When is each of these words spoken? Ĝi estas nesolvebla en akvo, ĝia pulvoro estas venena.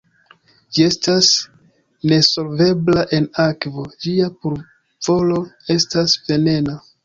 Ĝi 0.77 0.85
estas 0.91 1.27
nesolvebla 2.13 3.05
en 3.19 3.29
akvo, 3.45 3.87
ĝia 4.07 4.33
pulvoro 4.41 5.41
estas 5.79 6.21
venena. 6.29 6.79